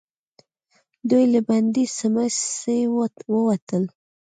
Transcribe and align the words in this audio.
دوئ 1.09 1.25
له 1.33 1.39
بندې 1.47 1.83
سمڅې 1.97 2.79
ووتل. 3.35 3.83